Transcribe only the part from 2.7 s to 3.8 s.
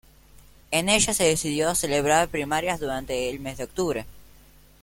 durante el mes de